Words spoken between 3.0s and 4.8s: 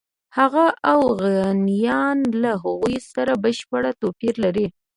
سره بشپړ توپیر لري.